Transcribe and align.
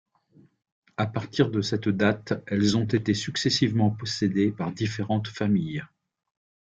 À 0.97 1.05
partir 1.05 1.51
de 1.51 1.61
cette 1.61 1.87
date 1.87 2.33
elles 2.47 2.75
ont 2.75 2.85
été 2.85 3.13
successivement 3.13 3.91
possédées 3.91 4.51
par 4.51 4.71
différentes 4.71 5.27
familles. 5.27 5.83